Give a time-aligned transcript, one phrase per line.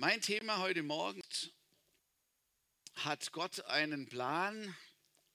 [0.00, 1.20] Mein Thema heute Morgen
[2.94, 4.74] hat Gott einen Plan?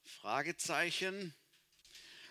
[0.05, 1.35] Fragezeichen.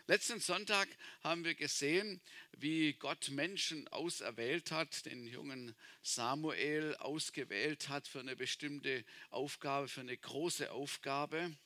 [0.09, 0.89] Letzten Sonntag
[1.23, 2.21] haben wir gesehen,
[2.57, 10.01] wie Gott Menschen auserwählt hat, den jungen Samuel ausgewählt hat für eine bestimmte Aufgabe, für
[10.01, 11.57] eine große Aufgabe.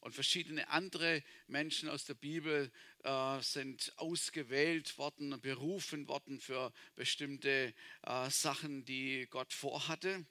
[0.00, 2.70] Und verschiedene andere Menschen aus der Bibel
[3.02, 10.24] äh, sind ausgewählt worden, berufen worden für bestimmte äh, Sachen, die Gott vorhatte.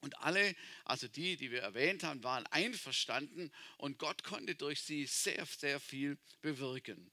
[0.00, 5.06] Und alle, also die, die wir erwähnt haben, waren einverstanden und Gott konnte durch sie
[5.06, 7.10] sehr, sehr viel bewirken.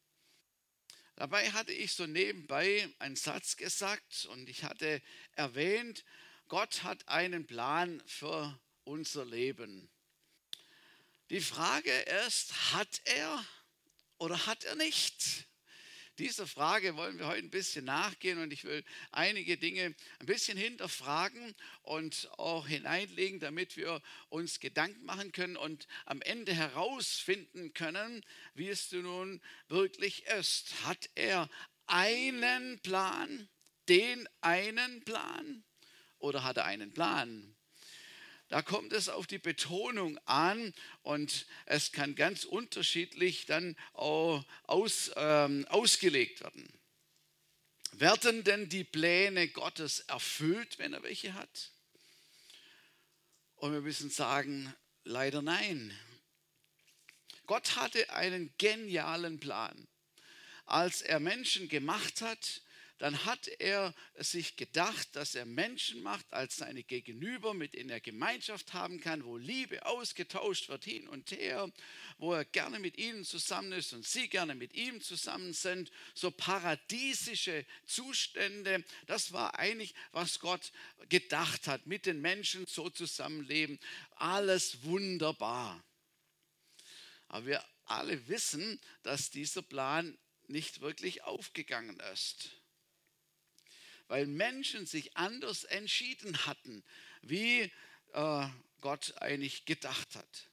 [1.15, 5.01] Dabei hatte ich so nebenbei einen Satz gesagt und ich hatte
[5.31, 6.03] erwähnt,
[6.47, 9.89] Gott hat einen Plan für unser Leben.
[11.35, 11.91] Die Frage
[12.25, 13.45] ist, hat er
[14.19, 15.45] oder hat er nicht?
[16.17, 20.57] Dieser Frage wollen wir heute ein bisschen nachgehen und ich will einige Dinge ein bisschen
[20.57, 28.25] hinterfragen und auch hineinlegen, damit wir uns Gedanken machen können und am Ende herausfinden können,
[28.53, 30.85] wie es nun wirklich ist.
[30.85, 31.49] Hat er
[31.85, 33.49] einen Plan,
[33.89, 35.65] den einen Plan
[36.17, 37.57] oder hat er einen Plan?
[38.49, 45.65] Da kommt es auf die Betonung an und es kann ganz unterschiedlich dann aus, ähm,
[45.69, 46.71] ausgelegt werden.
[47.93, 51.71] Werden denn die Pläne Gottes erfüllt, wenn er welche hat?
[53.55, 54.73] Und wir müssen sagen,
[55.05, 55.97] leider nein.
[57.45, 59.87] Gott hatte einen genialen Plan.
[60.65, 62.61] Als er Menschen gemacht hat,
[62.97, 67.99] dann hat er sich gedacht, dass er Menschen macht als seine Gegenüber, mit denen er
[67.99, 71.69] Gemeinschaft haben kann, wo Liebe ausgetauscht wird hin und her,
[72.19, 75.91] wo er gerne mit ihnen zusammen ist und sie gerne mit ihm zusammen sind.
[76.13, 80.71] So paradiesische Zustände, das war eigentlich, was Gott
[81.09, 83.77] gedacht hat, mit den Menschen so zusammenleben.
[84.11, 85.83] Alles wunderbar.
[87.27, 90.17] Aber wir alle wissen, dass dieser Plan
[90.47, 92.51] nicht wirklich aufgegangen ist
[94.07, 96.83] weil Menschen sich anders entschieden hatten,
[97.21, 97.71] wie
[98.13, 98.47] äh,
[98.81, 100.47] Gott eigentlich gedacht hat.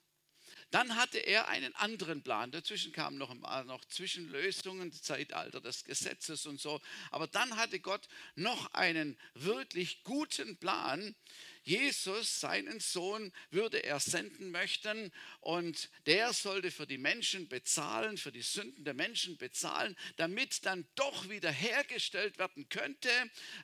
[0.73, 2.51] Dann hatte er einen anderen Plan.
[2.51, 6.81] Dazwischen kamen noch, noch Zwischenlösungen, Zeitalter des Gesetzes und so.
[7.11, 11.15] Aber dann hatte Gott noch einen wirklich guten Plan,
[11.65, 18.33] Jesus, seinen Sohn, würde er senden möchten und der sollte für die Menschen bezahlen, für
[18.33, 23.11] die Sünden der Menschen bezahlen, damit dann doch wieder hergestellt werden könnte,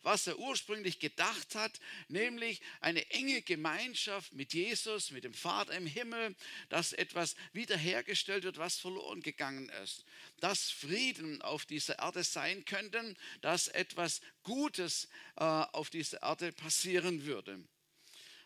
[0.03, 5.86] was er ursprünglich gedacht hat, nämlich eine enge Gemeinschaft mit Jesus, mit dem Vater im
[5.86, 6.36] Himmel,
[6.69, 10.04] dass etwas wiederhergestellt wird, was verloren gegangen ist,
[10.38, 17.25] dass Frieden auf dieser Erde sein könnte, dass etwas Gutes äh, auf dieser Erde passieren
[17.25, 17.59] würde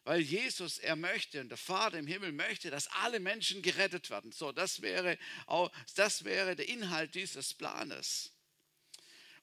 [0.05, 4.33] weil Jesus, er möchte und der Vater im Himmel möchte, dass alle Menschen gerettet werden.
[4.33, 8.33] So, das wäre, auch, das wäre der Inhalt dieses Planes.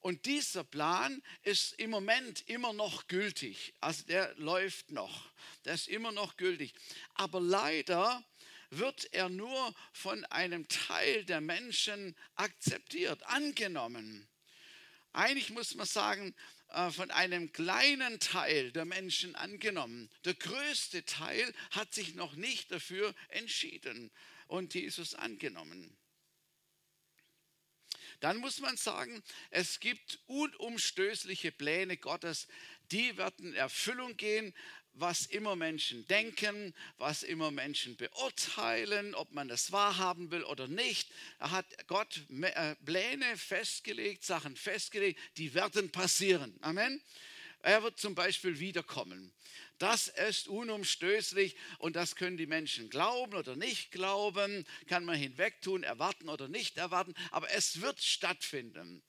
[0.02, 3.74] Und dieser Plan ist im Moment immer noch gültig.
[3.82, 5.30] Also der läuft noch.
[5.66, 6.74] Der ist immer noch gültig.
[7.16, 8.24] Aber leider
[8.70, 14.28] wird er nur von einem Teil der Menschen akzeptiert, angenommen.
[15.12, 16.36] Eigentlich muss man sagen,
[16.92, 20.10] von einem kleinen Teil der Menschen angenommen.
[20.26, 24.12] Der größte Teil hat sich noch nicht dafür entschieden
[24.48, 25.98] und Jesus angenommen.
[28.20, 32.48] Dann muss man sagen, es gibt unumstößliche Pläne Gottes,
[32.92, 34.54] die werden in Erfüllung gehen,
[35.00, 41.10] was immer Menschen denken, was immer Menschen beurteilen, ob man das wahrhaben will oder nicht.
[41.40, 46.58] Da hat Gott äh, Pläne festgelegt, Sachen festgelegt, die werden passieren.
[46.62, 47.02] Amen.
[47.62, 49.34] Er wird zum Beispiel wiederkommen.
[49.80, 55.84] Das ist unumstößlich und das können die Menschen glauben oder nicht glauben, kann man hinwegtun,
[55.84, 59.02] erwarten oder nicht erwarten, aber es wird stattfinden.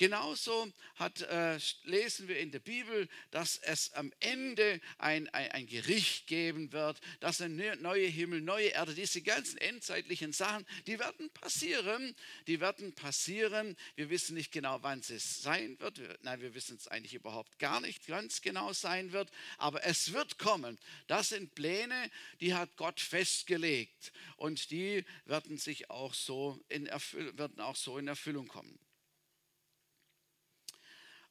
[0.00, 5.66] Genauso hat, äh, lesen wir in der Bibel, dass es am Ende ein, ein, ein
[5.66, 11.28] Gericht geben wird, dass ein neue Himmel, neue Erde, diese ganzen endzeitlichen Sachen, die werden
[11.34, 12.16] passieren,
[12.46, 13.76] die werden passieren.
[13.94, 16.00] Wir wissen nicht genau, wann es sein wird.
[16.22, 20.38] Nein, wir wissen es eigentlich überhaupt gar nicht ganz genau sein wird, aber es wird
[20.38, 20.78] kommen.
[21.08, 22.10] Das sind Pläne,
[22.40, 27.98] die hat Gott festgelegt und die werden sich auch so in Erfüllung, werden auch so
[27.98, 28.78] in Erfüllung kommen.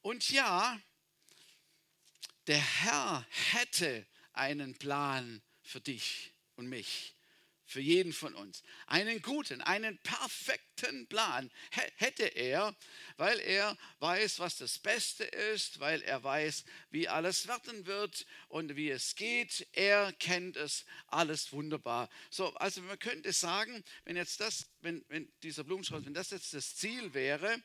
[0.02, 0.80] Und ja,
[2.48, 7.14] der Herr hätte einen Plan für dich und mich,
[7.66, 8.64] für jeden von uns.
[8.88, 11.52] Einen guten, einen perfekten Plan
[11.98, 12.76] hätte er,
[13.18, 18.78] weil er weiß, was das Beste ist, weil er weiß, wie alles werden wird und
[18.78, 19.68] wie es geht.
[19.74, 22.10] Er kennt es alles wunderbar.
[22.30, 26.54] So, also man könnte sagen, wenn jetzt das, wenn, wenn dieser Blumenstrauß, wenn das jetzt
[26.54, 27.62] das Ziel wäre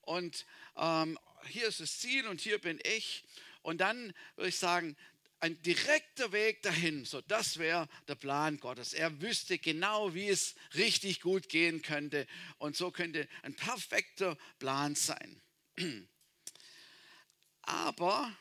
[0.00, 0.46] und
[0.76, 3.24] ähm, hier ist das Ziel und hier bin ich
[3.62, 4.96] und dann würde ich sagen,
[5.42, 7.04] ein direkter Weg dahin.
[7.04, 8.92] So, das wäre der Plan Gottes.
[8.92, 12.28] Er wüsste genau, wie es richtig gut gehen könnte.
[12.58, 15.42] Und so könnte ein perfekter Plan sein.
[17.62, 18.32] Aber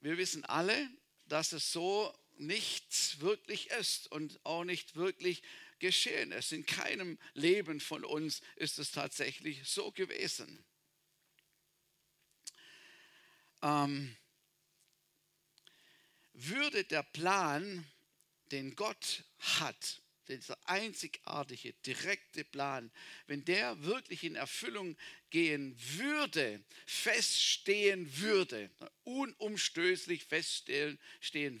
[0.00, 0.90] wir wissen alle,
[1.26, 5.42] dass es so nicht wirklich ist und auch nicht wirklich
[5.78, 6.52] geschehen ist.
[6.52, 10.64] In keinem Leben von uns ist es tatsächlich so gewesen.
[13.62, 14.16] Ähm,
[16.32, 17.86] würde der Plan,
[18.50, 22.90] den Gott hat, dieser einzigartige, direkte Plan,
[23.26, 24.96] wenn der wirklich in Erfüllung
[25.30, 28.70] gehen würde, feststehen würde,
[29.04, 30.98] unumstößlich feststehen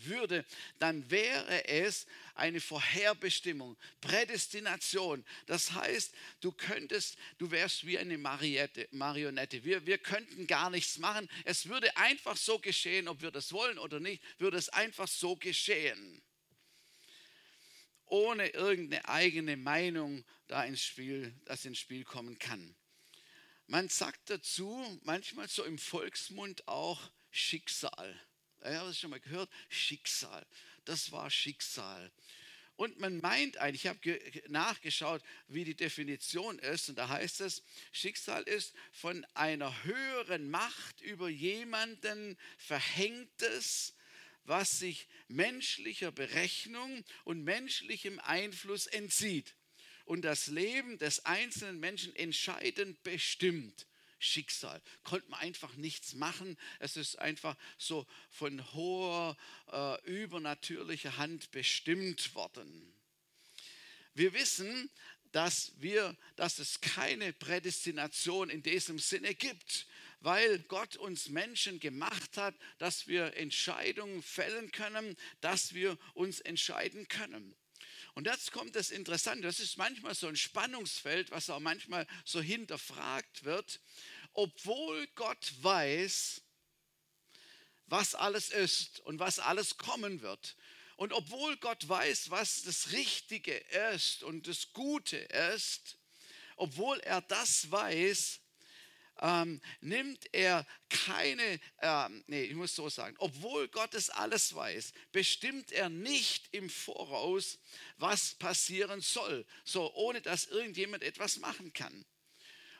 [0.04, 0.44] würde,
[0.78, 2.06] dann wäre es
[2.40, 5.24] eine Vorherbestimmung, Prädestination.
[5.46, 9.64] Das heißt, du könntest, du wärst wie eine Marionette.
[9.64, 11.28] Wir, wir könnten gar nichts machen.
[11.44, 15.36] Es würde einfach so geschehen, ob wir das wollen oder nicht, würde es einfach so
[15.36, 16.22] geschehen
[18.10, 22.74] ohne irgendeine eigene Meinung da ins Spiel, das ins Spiel kommen kann.
[23.66, 27.00] Man sagt dazu manchmal so im Volksmund auch
[27.30, 28.20] Schicksal.
[28.62, 30.44] Habe das schon mal gehört, Schicksal.
[30.84, 32.10] Das war Schicksal.
[32.76, 37.62] Und man meint eigentlich, ich habe nachgeschaut, wie die Definition ist, und da heißt es,
[37.92, 43.94] Schicksal ist von einer höheren Macht über jemanden verhängtes,
[44.44, 49.54] was sich menschlicher Berechnung und menschlichem Einfluss entzieht
[50.06, 53.86] und das Leben des einzelnen Menschen entscheidend bestimmt.
[54.20, 54.80] Schicksal.
[55.02, 56.56] Konnte man einfach nichts machen.
[56.78, 59.36] Es ist einfach so von hoher,
[59.72, 62.94] äh, übernatürlicher Hand bestimmt worden.
[64.14, 64.90] Wir wissen,
[65.32, 69.86] dass, wir, dass es keine Prädestination in diesem Sinne gibt
[70.20, 77.08] weil Gott uns Menschen gemacht hat, dass wir Entscheidungen fällen können, dass wir uns entscheiden
[77.08, 77.54] können.
[78.14, 82.40] Und jetzt kommt das Interessante, das ist manchmal so ein Spannungsfeld, was auch manchmal so
[82.40, 83.80] hinterfragt wird,
[84.32, 86.42] obwohl Gott weiß,
[87.86, 90.56] was alles ist und was alles kommen wird.
[90.96, 93.56] Und obwohl Gott weiß, was das Richtige
[93.94, 95.96] ist und das Gute ist,
[96.56, 98.40] obwohl er das weiß,
[99.20, 104.92] ähm, nimmt er keine, ähm, nee, ich muss so sagen, obwohl Gott es alles weiß,
[105.12, 107.58] bestimmt er nicht im Voraus,
[107.98, 112.04] was passieren soll, so ohne dass irgendjemand etwas machen kann.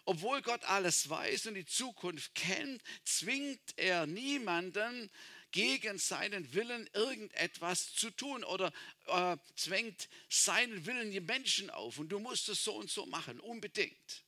[0.05, 5.11] Obwohl Gott alles weiß und die Zukunft kennt, zwingt er niemanden,
[5.53, 8.73] gegen seinen Willen irgendetwas zu tun oder
[9.07, 13.41] äh, zwängt seinen Willen die Menschen auf und du musst es so und so machen,
[13.41, 14.25] unbedingt.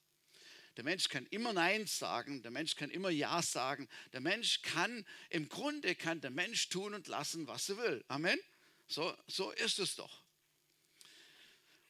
[0.76, 3.88] Der Mensch kann immer Nein sagen, der Mensch kann immer Ja sagen.
[4.12, 8.04] Der Mensch kann, im Grunde kann der Mensch tun und lassen, was er will.
[8.08, 8.38] Amen.
[8.88, 10.22] So, so ist es doch.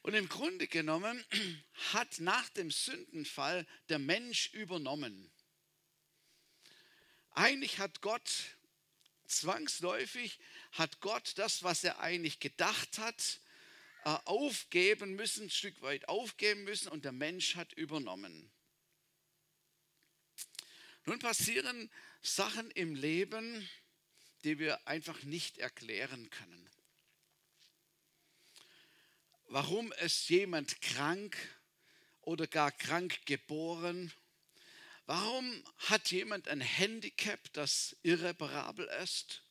[0.03, 1.25] Und im Grunde genommen
[1.93, 5.31] hat nach dem Sündenfall der Mensch übernommen.
[7.31, 8.31] Eigentlich hat Gott
[9.27, 10.41] zwangsläufig,
[10.73, 13.41] hat Gott das, was er eigentlich gedacht hat,
[14.05, 18.51] äh, aufgeben müssen, ein Stück weit aufgeben müssen und der Mensch hat übernommen.
[21.05, 21.91] Nun passieren
[22.21, 23.69] Sachen im Leben,
[24.45, 26.71] die wir einfach nicht erklären können.
[29.47, 31.37] Warum ist jemand krank
[32.21, 34.13] oder gar krank geboren?
[35.07, 39.43] Warum hat jemand ein Handicap, das irreparabel ist?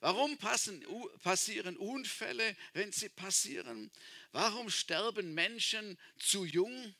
[0.00, 0.84] Warum passen,
[1.22, 3.92] passieren Unfälle, wenn sie passieren?
[4.32, 6.94] Warum sterben Menschen zu jung?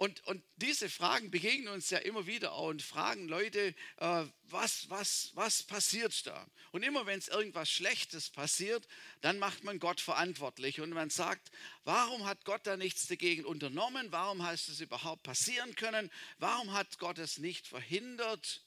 [0.00, 4.88] Und, und diese Fragen begegnen uns ja immer wieder auch und fragen Leute, äh, was,
[4.88, 6.46] was, was passiert da?
[6.72, 8.88] Und immer wenn es irgendwas Schlechtes passiert,
[9.20, 11.50] dann macht man Gott verantwortlich und man sagt,
[11.84, 14.10] warum hat Gott da nichts dagegen unternommen?
[14.10, 16.10] Warum hat es überhaupt passieren können?
[16.38, 18.64] Warum hat Gott es nicht verhindert?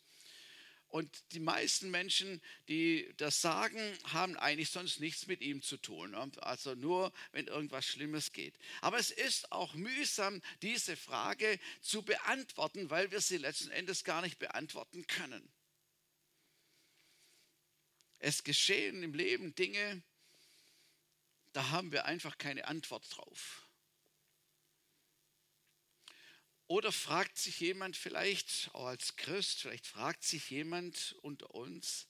[0.94, 3.82] Und die meisten Menschen, die das sagen,
[4.12, 6.14] haben eigentlich sonst nichts mit ihm zu tun.
[6.14, 8.56] Also nur, wenn irgendwas Schlimmes geht.
[8.80, 14.22] Aber es ist auch mühsam, diese Frage zu beantworten, weil wir sie letzten Endes gar
[14.22, 15.52] nicht beantworten können.
[18.20, 20.04] Es geschehen im Leben Dinge,
[21.54, 23.63] da haben wir einfach keine Antwort drauf.
[26.68, 32.08] Oder fragt sich jemand vielleicht, auch als Christ, vielleicht fragt sich jemand unter uns,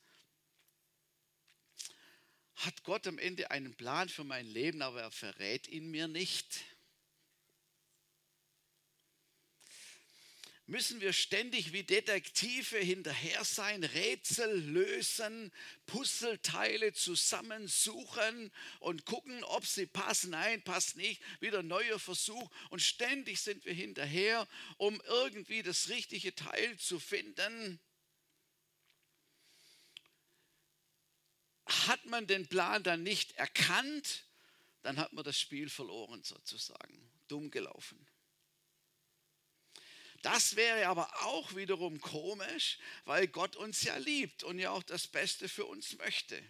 [2.56, 6.62] hat Gott am Ende einen Plan für mein Leben, aber er verrät ihn mir nicht?
[10.66, 15.52] Müssen wir ständig wie Detektive hinterher sein, Rätsel lösen,
[15.86, 20.32] Puzzleteile zusammensuchen und gucken, ob sie passen.
[20.32, 21.22] Nein, passt nicht.
[21.42, 22.50] Wieder neuer Versuch.
[22.70, 27.80] Und ständig sind wir hinterher, um irgendwie das richtige Teil zu finden.
[31.66, 34.26] Hat man den Plan dann nicht erkannt,
[34.82, 38.06] dann hat man das Spiel verloren sozusagen, dumm gelaufen.
[40.24, 45.06] Das wäre aber auch wiederum komisch, weil Gott uns ja liebt und ja auch das
[45.06, 46.42] Beste für uns möchte.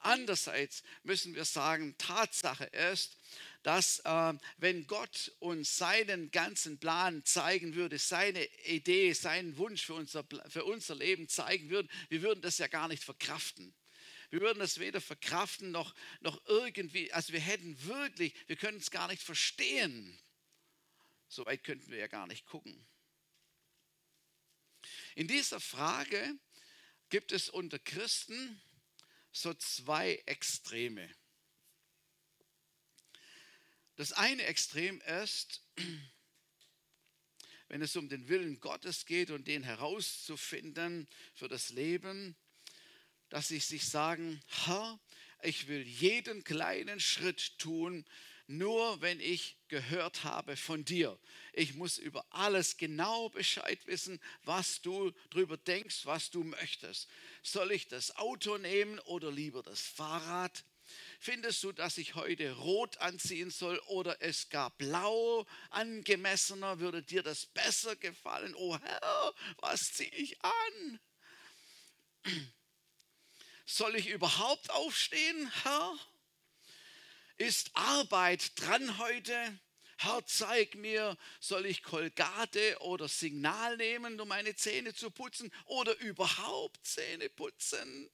[0.00, 3.16] Andererseits müssen wir sagen, Tatsache ist,
[3.62, 9.94] dass äh, wenn Gott uns seinen ganzen Plan zeigen würde, seine Idee, seinen Wunsch für
[9.94, 13.72] unser, für unser Leben zeigen würde, wir würden das ja gar nicht verkraften.
[14.30, 18.90] Wir würden das weder verkraften noch, noch irgendwie, also wir hätten wirklich, wir können es
[18.90, 20.18] gar nicht verstehen.
[21.28, 22.86] So weit könnten wir ja gar nicht gucken.
[25.14, 26.38] In dieser Frage
[27.08, 28.60] gibt es unter Christen
[29.32, 31.08] so zwei Extreme.
[33.96, 35.62] Das eine Extrem ist,
[37.68, 42.36] wenn es um den Willen Gottes geht und den herauszufinden für das Leben,
[43.28, 45.00] dass sie sich sagen, Herr,
[45.42, 48.04] ich will jeden kleinen Schritt tun,
[48.46, 51.18] nur wenn ich gehört habe von dir.
[51.52, 57.08] Ich muss über alles genau Bescheid wissen, was du darüber denkst, was du möchtest.
[57.42, 60.64] Soll ich das Auto nehmen oder lieber das Fahrrad?
[61.18, 66.78] Findest du, dass ich heute rot anziehen soll oder es gar blau angemessener?
[66.78, 68.54] Würde dir das besser gefallen?
[68.54, 71.00] Oh Herr, was ziehe ich an?
[73.64, 75.98] Soll ich überhaupt aufstehen, Herr?
[77.38, 79.60] Ist Arbeit dran heute?
[79.98, 85.96] Herr, zeig mir, soll ich Kolgate oder Signal nehmen, um meine Zähne zu putzen oder
[85.98, 88.10] überhaupt Zähne putzen?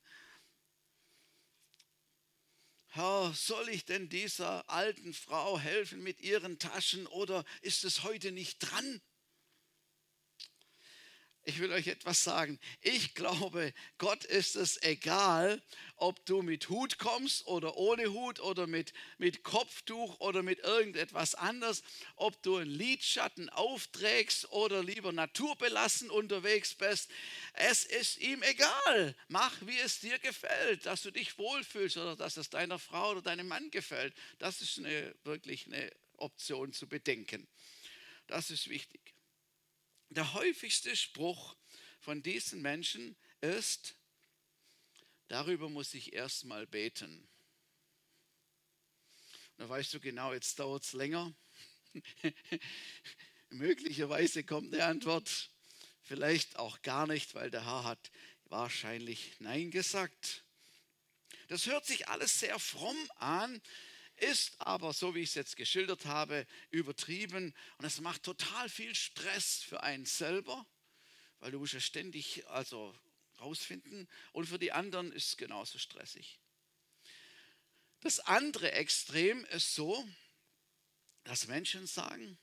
[2.88, 8.32] Herr, soll ich denn dieser alten Frau helfen mit ihren Taschen oder ist es heute
[8.32, 9.00] nicht dran?
[11.44, 12.60] Ich will euch etwas sagen.
[12.80, 15.60] Ich glaube, Gott ist es egal,
[15.96, 21.34] ob du mit Hut kommst oder ohne Hut oder mit, mit Kopftuch oder mit irgendetwas
[21.34, 21.82] anderes,
[22.16, 27.10] ob du einen Lidschatten aufträgst oder lieber naturbelassen unterwegs bist.
[27.54, 29.16] Es ist ihm egal.
[29.28, 33.22] Mach, wie es dir gefällt, dass du dich wohlfühlst oder dass es deiner Frau oder
[33.22, 34.14] deinem Mann gefällt.
[34.38, 37.48] Das ist eine, wirklich eine Option zu bedenken.
[38.28, 39.01] Das ist wichtig.
[40.14, 41.56] Der häufigste Spruch
[41.98, 43.96] von diesen Menschen ist,
[45.28, 47.26] darüber muss ich erstmal beten.
[49.56, 51.34] Da weißt du genau, jetzt dauert es länger.
[53.48, 55.50] Möglicherweise kommt eine Antwort,
[56.02, 58.10] vielleicht auch gar nicht, weil der Herr hat
[58.44, 60.44] wahrscheinlich Nein gesagt.
[61.48, 63.62] Das hört sich alles sehr fromm an,
[64.22, 68.94] ist aber, so wie ich es jetzt geschildert habe, übertrieben und es macht total viel
[68.94, 70.64] Stress für einen selber,
[71.40, 72.94] weil du musst ja ständig also
[73.40, 76.38] rausfinden und für die anderen ist es genauso stressig.
[78.00, 80.08] Das andere Extrem ist so,
[81.24, 82.38] dass Menschen sagen,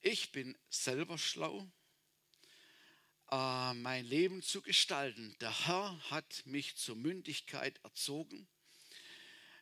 [0.00, 1.70] ich bin selber schlau,
[3.30, 5.36] äh, mein Leben zu gestalten.
[5.40, 8.48] Der Herr hat mich zur Mündigkeit erzogen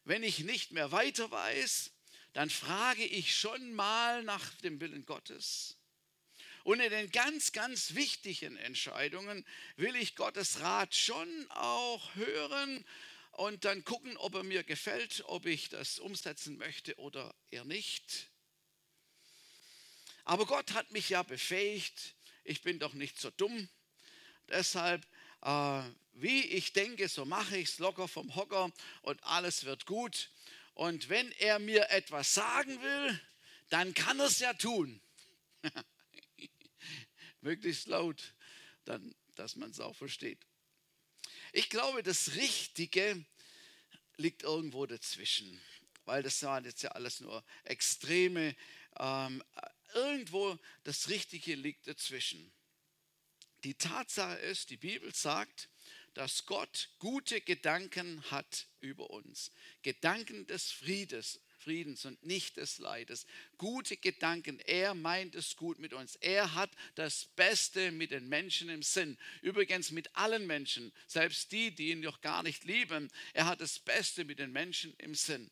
[0.05, 1.91] wenn ich nicht mehr weiter weiß,
[2.33, 5.77] dann frage ich schon mal nach dem Willen Gottes.
[6.65, 9.45] Und in den ganz, ganz wichtigen Entscheidungen
[9.77, 12.85] will ich Gottes Rat schon auch hören
[13.33, 18.29] und dann gucken, ob er mir gefällt, ob ich das umsetzen möchte oder eher nicht.
[20.25, 23.69] Aber Gott hat mich ja befähigt, ich bin doch nicht so dumm.
[24.49, 25.07] Deshalb
[25.43, 25.83] äh,
[26.15, 28.71] wie ich denke, so mache ich es locker vom Hocker
[29.03, 30.31] und alles wird gut.
[30.75, 33.21] Und wenn er mir etwas sagen will,
[33.69, 35.01] dann kann er es ja tun.
[37.41, 38.35] Möglichst laut,
[38.85, 40.39] dann, dass man es auch versteht.
[41.53, 43.25] Ich glaube, das Richtige
[44.17, 45.61] liegt irgendwo dazwischen,
[46.05, 48.55] weil das waren jetzt ja alles nur Extreme.
[48.99, 49.43] Ähm,
[49.95, 52.53] irgendwo das Richtige liegt dazwischen.
[53.65, 55.69] Die Tatsache ist, die Bibel sagt,
[56.15, 59.51] dass Gott gute Gedanken hat über uns.
[59.83, 63.27] Gedanken des Friedes, Friedens und nicht des Leides.
[63.57, 64.59] Gute Gedanken.
[64.61, 66.17] Er meint es gut mit uns.
[66.17, 69.17] Er hat das Beste mit den Menschen im Sinn.
[69.41, 73.11] Übrigens mit allen Menschen, selbst die, die ihn noch gar nicht lieben.
[73.33, 75.51] Er hat das Beste mit den Menschen im Sinn.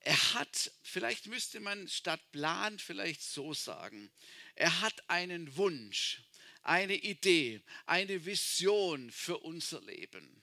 [0.00, 4.12] Er hat, vielleicht müsste man statt Plan vielleicht so sagen,
[4.56, 6.22] er hat einen Wunsch,
[6.62, 10.42] eine Idee, eine Vision für unser Leben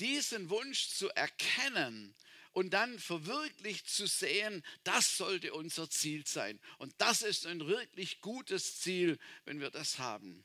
[0.00, 2.14] diesen Wunsch zu erkennen
[2.52, 6.58] und dann verwirklicht zu sehen, das sollte unser Ziel sein.
[6.78, 10.44] Und das ist ein wirklich gutes Ziel, wenn wir das haben.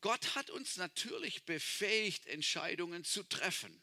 [0.00, 3.82] Gott hat uns natürlich befähigt, Entscheidungen zu treffen.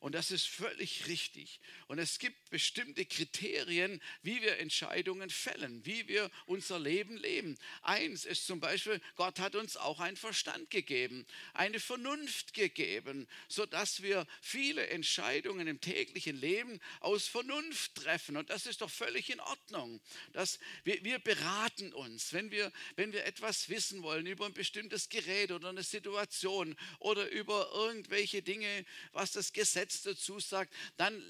[0.00, 1.60] Und das ist völlig richtig.
[1.86, 7.58] Und es gibt bestimmte Kriterien, wie wir Entscheidungen fällen, wie wir unser Leben leben.
[7.82, 14.00] Eins ist zum Beispiel, Gott hat uns auch einen Verstand gegeben, eine Vernunft gegeben, sodass
[14.00, 18.38] wir viele Entscheidungen im täglichen Leben aus Vernunft treffen.
[18.38, 20.00] Und das ist doch völlig in Ordnung.
[20.32, 25.10] Dass wir, wir beraten uns, wenn wir, wenn wir etwas wissen wollen über ein bestimmtes
[25.10, 31.20] Gerät oder eine Situation oder über irgendwelche Dinge, was das Gesetz Gesetz dazu sagt, dann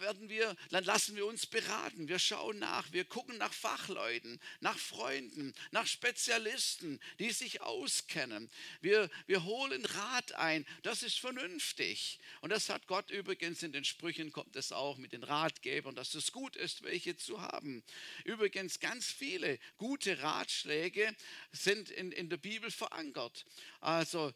[0.00, 2.08] werden wir, dann lassen wir uns beraten.
[2.08, 8.50] Wir schauen nach, wir gucken nach Fachleuten, nach Freunden, nach Spezialisten, die sich auskennen.
[8.80, 10.66] Wir, wir holen Rat ein.
[10.82, 12.20] Das ist vernünftig.
[12.40, 16.14] Und das hat Gott übrigens in den Sprüchen, kommt es auch mit den Ratgebern, dass
[16.14, 17.82] es gut ist, welche zu haben.
[18.24, 21.14] Übrigens, ganz viele gute Ratschläge
[21.52, 23.46] sind in, in der Bibel verankert.
[23.80, 24.32] Also,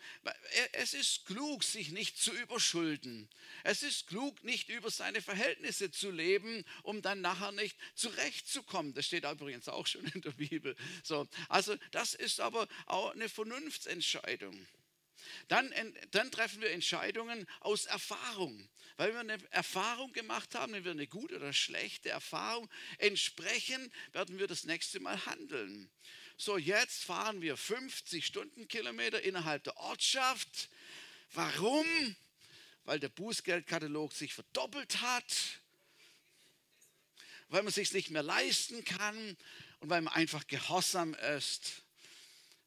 [0.73, 3.29] es ist klug, sich nicht zu überschulden.
[3.65, 8.95] Es ist klug, nicht über seine Verhältnisse Verhältnisse zu leben, um dann nachher nicht zurechtzukommen.
[8.95, 10.77] Das steht übrigens auch schon in der Bibel.
[11.03, 14.55] So, also das ist aber auch eine Vernunftsentscheidung.
[15.49, 15.73] Dann,
[16.13, 18.69] dann, treffen wir Entscheidungen aus Erfahrung.
[18.97, 24.39] Weil wir eine Erfahrung gemacht haben, wenn wir eine gute oder schlechte Erfahrung entsprechen, werden
[24.39, 25.91] wir das nächste Mal handeln.
[26.37, 30.71] So, jetzt fahren wir 50 Stundenkilometer innerhalb der Ortschaft.
[31.33, 31.87] Warum?
[32.85, 35.61] Weil der Bußgeldkatalog sich verdoppelt hat,
[37.49, 39.37] weil man sich nicht mehr leisten kann
[39.81, 41.83] und weil man einfach gehorsam ist,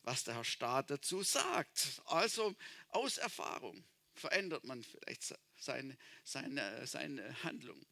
[0.04, 2.02] was der Herr Staat dazu sagt.
[2.06, 2.56] Also
[2.90, 7.86] aus Erfahrung verändert man vielleicht seine, seine, seine Handlung.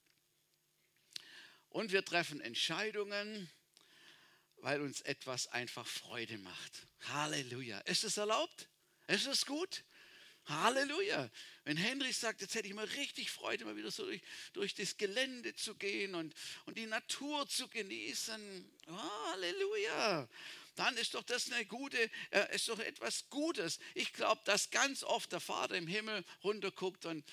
[1.69, 3.49] Und wir treffen Entscheidungen,
[4.57, 6.88] weil uns etwas einfach Freude macht.
[7.07, 7.79] Halleluja.
[7.79, 8.67] Ist es erlaubt?
[9.07, 9.84] Ist es gut?
[10.45, 11.30] Halleluja.
[11.63, 14.21] Wenn Henry sagt, jetzt hätte ich mal richtig Freude, mal wieder so durch,
[14.54, 16.34] durch das Gelände zu gehen und,
[16.65, 18.71] und die Natur zu genießen.
[18.88, 20.27] Halleluja.
[20.75, 23.80] Dann ist doch das eine gute, äh, ist doch etwas Gutes.
[23.93, 27.23] Ich glaube, dass ganz oft der Vater im Himmel runterguckt und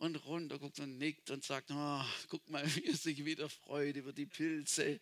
[0.00, 3.96] und runter guckt und nickt und sagt, oh, guck mal, wie er sich wieder freut
[3.96, 4.98] über die Pilze.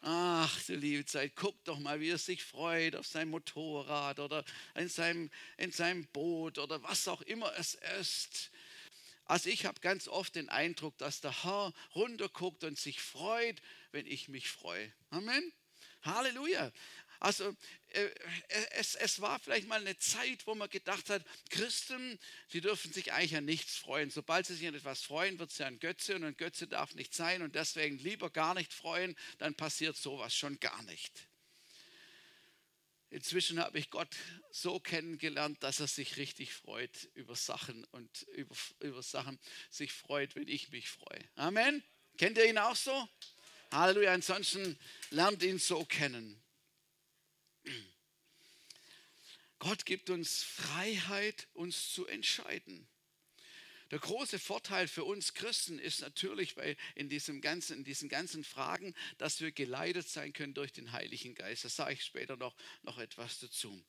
[0.00, 4.44] Ach, du liebe Zeit, guck doch mal, wie er sich freut auf sein Motorrad oder
[4.74, 8.50] in seinem, in seinem Boot oder was auch immer es ist.
[9.26, 14.06] Also ich habe ganz oft den Eindruck, dass der Herr runterguckt und sich freut, wenn
[14.06, 14.92] ich mich freue.
[15.10, 15.52] Amen.
[16.02, 16.72] Halleluja.
[17.20, 17.54] Also
[18.72, 22.18] es, es war vielleicht mal eine Zeit, wo man gedacht hat, Christen,
[22.52, 24.10] die dürfen sich eigentlich an nichts freuen.
[24.10, 26.94] Sobald sie sich an etwas freuen, wird es ja ein Götze und ein Götze darf
[26.94, 31.28] nicht sein und deswegen lieber gar nicht freuen, dann passiert sowas schon gar nicht.
[33.10, 34.16] Inzwischen habe ich Gott
[34.50, 40.34] so kennengelernt, dass er sich richtig freut über Sachen und über, über Sachen sich freut,
[40.34, 41.28] wenn ich mich freue.
[41.36, 41.82] Amen.
[42.16, 43.08] Kennt ihr ihn auch so?
[43.70, 44.12] Halleluja.
[44.14, 44.78] Ansonsten
[45.10, 46.41] lernt ihn so kennen.
[49.62, 52.88] Gott gibt uns Freiheit, uns zu entscheiden.
[53.92, 58.42] Der große Vorteil für uns Christen ist natürlich bei, in, diesem ganzen, in diesen ganzen
[58.42, 61.64] Fragen, dass wir geleitet sein können durch den Heiligen Geist.
[61.64, 63.80] Da sage ich später noch, noch etwas dazu.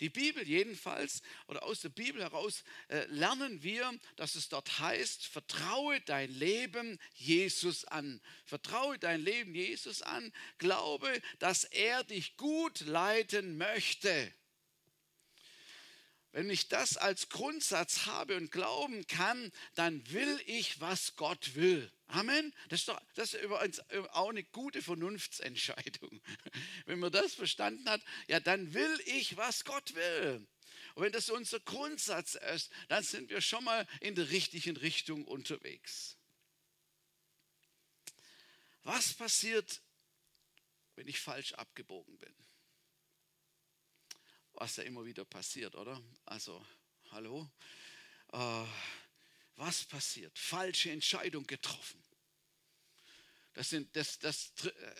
[0.00, 5.26] Die Bibel jedenfalls, oder aus der Bibel heraus äh, lernen wir, dass es dort heißt,
[5.26, 8.22] vertraue dein Leben Jesus an.
[8.46, 10.32] Vertraue dein Leben Jesus an.
[10.56, 14.32] Glaube, dass er dich gut leiten möchte.
[16.38, 21.90] Wenn ich das als Grundsatz habe und glauben kann, dann will ich, was Gott will.
[22.06, 22.54] Amen.
[22.68, 23.80] Das ist, doch, das ist übrigens
[24.12, 26.22] auch eine gute Vernunftsentscheidung.
[26.86, 30.46] Wenn man das verstanden hat, ja, dann will ich, was Gott will.
[30.94, 35.24] Und wenn das unser Grundsatz ist, dann sind wir schon mal in der richtigen Richtung
[35.24, 36.18] unterwegs.
[38.84, 39.82] Was passiert,
[40.94, 42.47] wenn ich falsch abgebogen bin?
[44.58, 46.00] Was da immer wieder passiert, oder?
[46.26, 46.64] Also,
[47.12, 47.48] hallo?
[48.32, 48.64] Äh,
[49.54, 50.36] was passiert?
[50.36, 52.02] Falsche Entscheidung getroffen.
[53.54, 54.52] Das, sind, das, das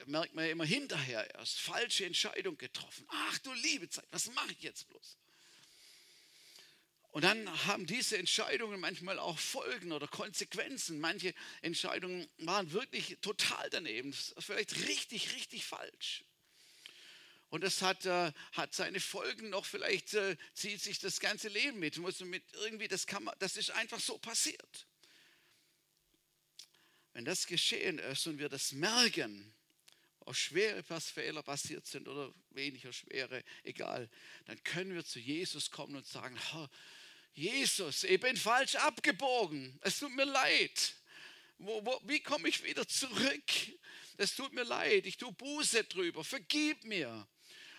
[0.07, 1.59] merkt man ja immer hinterher erst.
[1.59, 3.05] Falsche Entscheidung getroffen.
[3.09, 5.17] Ach du liebe Zeit, was mache ich jetzt bloß?
[7.11, 11.01] Und dann haben diese Entscheidungen manchmal auch Folgen oder Konsequenzen.
[11.01, 16.25] Manche Entscheidungen waren wirklich total daneben, vielleicht richtig, richtig falsch.
[17.51, 21.79] Und das hat, äh, hat seine Folgen noch, vielleicht äh, zieht sich das ganze Leben
[21.79, 21.97] mit.
[21.97, 24.87] Muss mit irgendwie, das, kann man, das ist einfach so passiert.
[27.15, 29.55] Wenn das geschehen ist und wir das merken,
[30.21, 34.11] ob schwere Fehler passiert sind oder weniger schwere, egal,
[34.45, 36.39] dann können wir zu Jesus kommen und sagen,
[37.33, 39.79] Jesus, ich bin falsch abgebogen.
[39.81, 40.95] Es tut mir leid.
[41.57, 43.51] Wo, wo, wie komme ich wieder zurück?
[44.19, 45.07] Es tut mir leid.
[45.07, 46.23] Ich tue Buße drüber.
[46.25, 47.27] Vergib mir.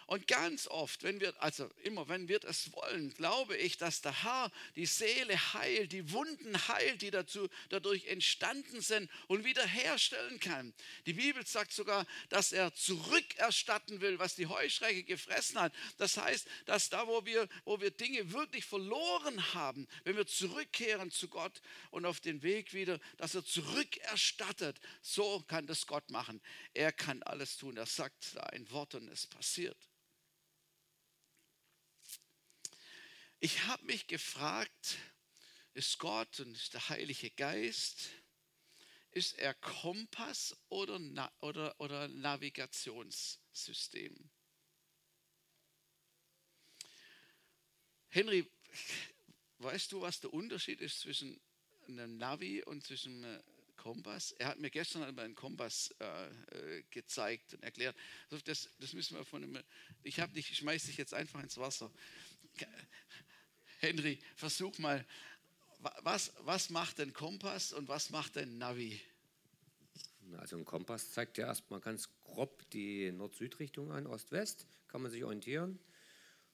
[0.09, 4.23] Und ganz oft, wenn wir, also immer wenn wir das wollen, glaube ich, dass der
[4.23, 10.73] Herr die Seele heilt, die Wunden heilt, die dazu, dadurch entstanden sind und wiederherstellen kann.
[11.05, 15.73] Die Bibel sagt sogar, dass er zurückerstatten will, was die Heuschrecke gefressen hat.
[15.99, 21.11] Das heißt, dass da, wo wir, wo wir Dinge wirklich verloren haben, wenn wir zurückkehren
[21.11, 24.79] zu Gott und auf den Weg wieder, dass er zurückerstattet.
[25.03, 26.41] So kann das Gott machen.
[26.73, 27.77] Er kann alles tun.
[27.77, 29.77] Er sagt da ein Wort und es passiert.
[33.41, 34.97] Ich habe mich gefragt,
[35.73, 38.09] ist Gott und ist der Heilige Geist,
[39.11, 40.99] ist er Kompass oder,
[41.39, 44.29] oder, oder Navigationssystem?
[48.09, 48.45] Henry,
[49.59, 51.39] weißt du, was der Unterschied ist zwischen
[51.87, 53.41] einem Navi und zwischen einem
[53.77, 54.33] Kompass?
[54.33, 57.95] Er hat mir gestern einmal einen Kompass äh, äh gezeigt und erklärt.
[58.43, 59.63] Das, das müssen wir von einem,
[60.03, 61.89] ich habe dich, ich schmeiß dich jetzt einfach ins Wasser.
[63.79, 65.05] Henry, versuch mal,
[66.03, 68.99] was, was macht ein Kompass und was macht ein Navi?
[70.37, 75.23] Also ein Kompass zeigt ja erstmal ganz grob die Nord-Süd-Richtung an, Ost-West, kann man sich
[75.23, 75.79] orientieren.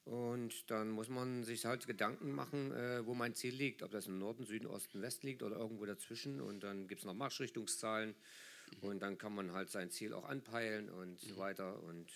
[0.04, 4.06] Und dann muss man sich halt Gedanken machen, äh, wo mein Ziel liegt, ob das
[4.06, 6.40] im Norden, Süden, Osten, West liegt oder irgendwo dazwischen.
[6.40, 8.14] Und dann gibt es noch Marschrichtungszahlen
[8.82, 11.82] und dann kann man halt sein Ziel auch anpeilen und so weiter.
[11.82, 12.08] Und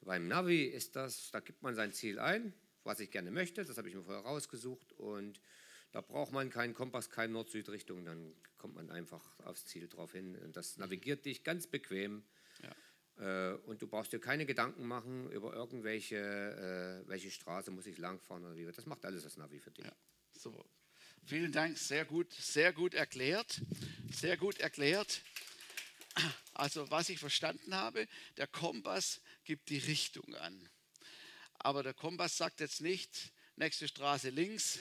[0.00, 2.52] beim Navi ist das, da gibt man sein Ziel ein
[2.84, 3.64] was ich gerne möchte.
[3.64, 5.40] Das habe ich mir vorher rausgesucht und
[5.92, 10.36] da braucht man keinen Kompass, keine Nord-Süd-Richtung, dann kommt man einfach aufs Ziel drauf hin.
[10.52, 12.24] Das navigiert dich ganz bequem.
[12.62, 13.52] Ja.
[13.52, 16.16] Äh, und du brauchst dir keine Gedanken machen über irgendwelche,
[17.04, 18.64] äh, welche Straße muss ich langfahren oder wie.
[18.64, 19.84] Das macht alles das Navi für dich.
[19.84, 19.92] Ja.
[20.32, 20.64] So.
[21.26, 23.60] Vielen Dank, sehr gut, sehr gut erklärt.
[24.10, 25.22] Sehr gut erklärt.
[26.54, 30.68] Also, was ich verstanden habe, der Kompass gibt die Richtung an.
[31.64, 34.80] Aber der Kompass sagt jetzt nicht, nächste Straße links,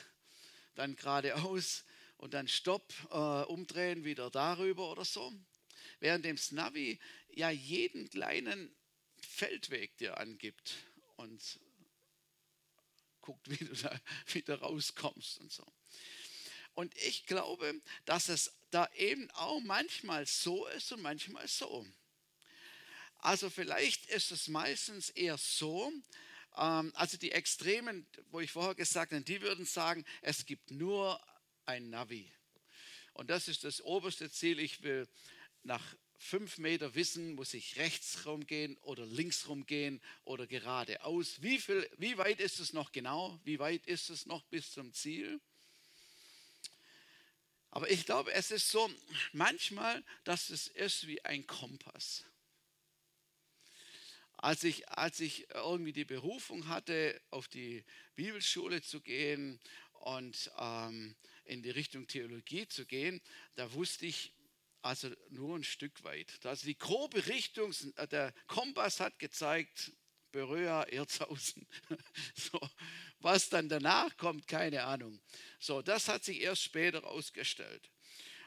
[0.76, 1.86] dann geradeaus
[2.18, 3.16] und dann Stopp, äh,
[3.46, 5.32] umdrehen, wieder darüber oder so.
[6.02, 8.76] Während dem Navi ja jeden kleinen
[9.18, 10.74] Feldweg dir angibt
[11.16, 11.58] und
[13.22, 13.98] guckt, wie du da
[14.34, 15.66] wieder rauskommst und so.
[16.74, 21.88] Und ich glaube, dass es da eben auch manchmal so ist und manchmal so.
[23.20, 25.94] Also vielleicht ist es meistens eher so,
[26.54, 31.20] also die Extremen, wo ich vorher gesagt habe, die würden sagen, es gibt nur
[31.66, 32.32] ein Navi.
[33.14, 34.60] Und das ist das oberste Ziel.
[34.60, 35.08] Ich will
[35.64, 41.42] nach fünf Meter wissen, muss ich rechts rumgehen oder links rumgehen oder geradeaus.
[41.42, 43.40] Wie, viel, wie weit ist es noch genau?
[43.44, 45.40] Wie weit ist es noch bis zum Ziel?
[47.70, 48.90] Aber ich glaube, es ist so
[49.32, 52.24] manchmal, dass es ist wie ein Kompass.
[54.44, 59.58] Als ich, als ich irgendwie die Berufung hatte, auf die Bibelschule zu gehen
[59.94, 63.22] und ähm, in die Richtung Theologie zu gehen,
[63.56, 64.34] da wusste ich
[64.82, 66.46] also nur ein Stück weit.
[66.46, 69.94] Also die grobe Richtung, äh, der Kompass hat gezeigt,
[70.34, 71.66] Beröa, Erzhausen.
[72.36, 72.60] So,
[73.20, 75.22] was dann danach kommt, keine Ahnung.
[75.58, 77.90] So, das hat sich erst später herausgestellt.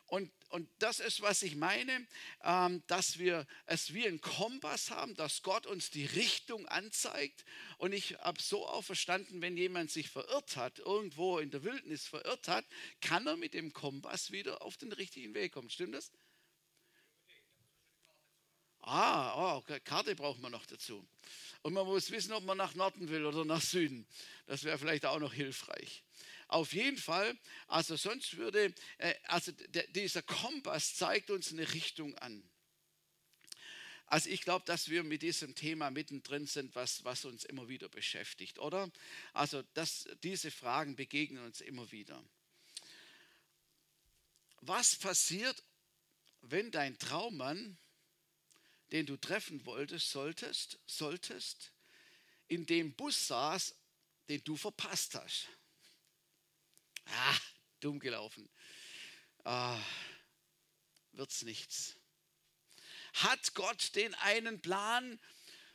[0.08, 2.06] Und, und das ist, was ich meine,
[2.44, 7.44] ähm, dass wir es wie ein Kompass haben, dass Gott uns die Richtung anzeigt.
[7.78, 12.06] Und ich habe so auch verstanden, wenn jemand sich verirrt hat, irgendwo in der Wildnis
[12.06, 12.64] verirrt hat,
[13.00, 15.70] kann er mit dem Kompass wieder auf den richtigen Weg kommen.
[15.70, 16.12] Stimmt das?
[18.80, 21.04] Ah, oh, Karte braucht man noch dazu.
[21.62, 24.06] Und man muss wissen, ob man nach Norden will oder nach Süden.
[24.46, 26.04] Das wäre vielleicht auch noch hilfreich.
[26.48, 29.52] Auf jeden Fall, also sonst würde, äh, also
[29.90, 32.48] dieser Kompass zeigt uns eine Richtung an.
[34.06, 37.88] Also ich glaube, dass wir mit diesem Thema mittendrin sind, was, was uns immer wieder
[37.88, 38.90] beschäftigt, oder?
[39.32, 42.22] Also das, diese Fragen begegnen uns immer wieder.
[44.60, 45.60] Was passiert,
[46.42, 47.76] wenn dein Traummann,
[48.92, 51.72] den du treffen wolltest, solltest, solltest,
[52.46, 53.74] in dem Bus saß,
[54.28, 55.48] den du verpasst hast?
[57.06, 57.38] Ah,
[57.80, 58.48] dumm gelaufen.
[59.44, 59.78] Ah,
[61.12, 61.96] wird's nichts.
[63.14, 65.18] Hat Gott den einen Plan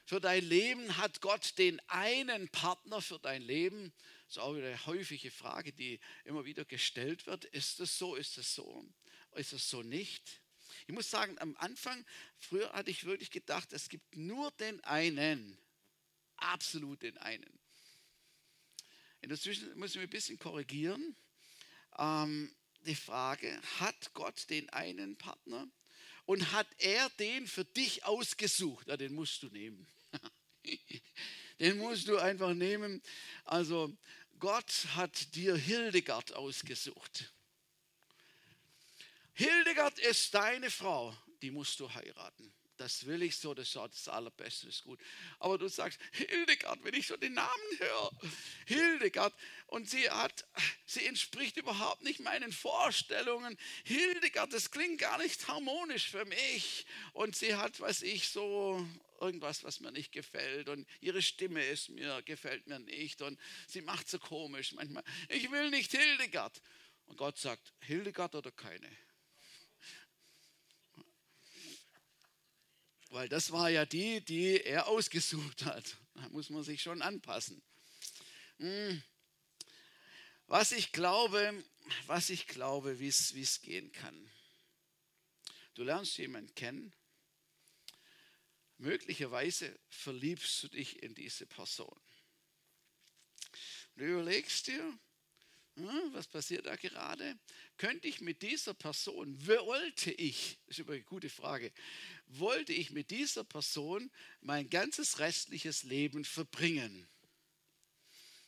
[0.06, 0.98] für dein Leben?
[0.98, 3.94] Hat Gott den einen Partner für dein Leben?
[4.26, 7.46] Das ist auch wieder eine häufige Frage, die immer wieder gestellt wird.
[7.46, 8.16] Ist es so?
[8.16, 8.86] Ist es so?
[9.36, 10.42] Ist es so nicht?
[10.88, 12.06] Ich muss sagen, am Anfang,
[12.38, 15.58] früher hatte ich wirklich gedacht, es gibt nur den einen,
[16.38, 17.61] absolut den einen.
[19.22, 21.16] In der Zwischenzeit muss ich mich ein bisschen korrigieren.
[21.98, 22.54] Ähm,
[22.86, 25.68] die Frage, hat Gott den einen Partner?
[26.26, 28.88] und hat er den für dich ausgesucht.
[28.88, 29.88] Ja, den musst du nehmen.
[31.60, 33.02] den musst du einfach nehmen.
[33.44, 33.96] Also
[34.40, 37.34] Gott hat dir Hildegard ausgesucht.
[39.34, 44.08] Hildegard ist deine Frau, die musst du heiraten das will ich so, das ist das
[44.08, 45.00] Allerbeste, ist gut.
[45.38, 48.12] Aber du sagst, Hildegard, wenn ich so den Namen höre,
[48.66, 49.34] Hildegard,
[49.68, 50.46] und sie hat,
[50.86, 53.56] sie entspricht überhaupt nicht meinen Vorstellungen.
[53.86, 56.88] Hildegard, das klingt gar nicht harmonisch für mich.
[57.14, 58.84] Und sie hat, was ich, so
[59.20, 60.68] irgendwas, was mir nicht gefällt.
[60.68, 63.22] Und ihre Stimme ist mir, gefällt mir nicht.
[63.22, 65.04] Und sie macht so komisch manchmal.
[65.30, 66.60] Ich will nicht Hildegard.
[67.06, 68.90] Und Gott sagt, Hildegard oder keine?
[73.12, 75.98] Weil das war ja die, die er ausgesucht hat.
[76.14, 77.62] Da muss man sich schon anpassen.
[78.58, 79.04] Hm.
[80.48, 81.62] Was ich glaube,
[82.08, 84.32] was ich glaube, wie es gehen kann.
[85.74, 86.94] Du lernst jemanden kennen.
[88.78, 92.00] Möglicherweise verliebst du dich in diese Person.
[93.98, 94.98] Du überlegst dir,
[96.14, 97.38] was passiert da gerade?
[97.78, 101.72] Könnte ich mit dieser Person, wollte ich, ist über eine gute Frage,
[102.28, 107.08] wollte ich mit dieser Person mein ganzes restliches Leben verbringen?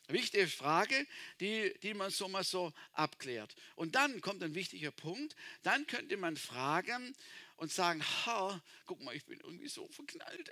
[0.08, 1.06] Wichtige Frage,
[1.40, 3.56] die, die man so mal so abklärt.
[3.74, 5.34] Und dann kommt ein wichtiger Punkt.
[5.62, 7.16] Dann könnte man fragen
[7.56, 10.50] und sagen, ha, guck mal, ich bin irgendwie so verknallt.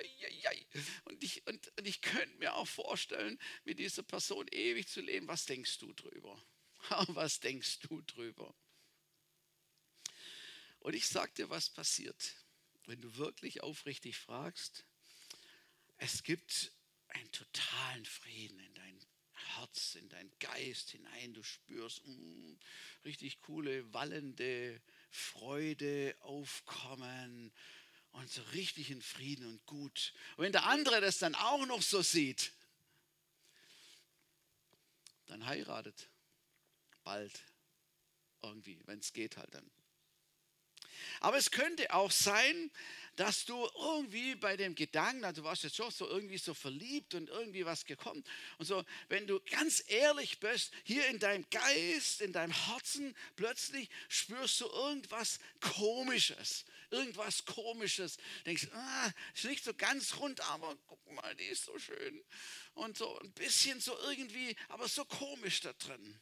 [1.04, 5.28] Und ich, und, und ich könnte mir auch vorstellen, mit dieser Person ewig zu leben.
[5.28, 6.42] Was denkst du drüber?
[7.08, 8.54] Was denkst du drüber?
[10.80, 12.34] Und ich sage dir, was passiert,
[12.86, 14.84] wenn du wirklich aufrichtig fragst.
[15.98, 16.72] Es gibt
[17.06, 21.34] einen totalen Frieden in dein Herz, in dein Geist hinein.
[21.34, 22.54] Du spürst mm,
[23.04, 27.52] richtig coole, wallende Freude aufkommen
[28.10, 30.12] und so richtig in Frieden und gut.
[30.36, 32.52] Und wenn der andere das dann auch noch so sieht,
[35.26, 36.08] dann heiratet
[37.04, 37.44] bald
[38.42, 39.70] irgendwie, wenn es geht halt dann.
[41.20, 42.70] Aber es könnte auch sein,
[43.16, 47.14] dass du irgendwie bei dem Gedanken, also du warst jetzt schon so irgendwie so verliebt
[47.14, 48.24] und irgendwie was gekommen
[48.58, 53.90] und so, wenn du ganz ehrlich bist, hier in deinem Geist, in deinem Herzen, plötzlich
[54.08, 58.16] spürst du irgendwas Komisches, irgendwas Komisches.
[58.46, 62.24] Denkst, ah, ist nicht so ganz rund, aber guck mal, die ist so schön
[62.74, 66.18] und so ein bisschen so irgendwie, aber so komisch da drin.